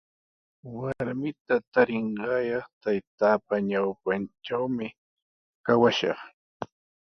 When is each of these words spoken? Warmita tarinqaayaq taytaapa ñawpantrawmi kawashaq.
Warmita 0.77 1.55
tarinqaayaq 1.73 2.67
taytaapa 2.83 3.55
ñawpantrawmi 3.69 4.87
kawashaq. 5.65 6.19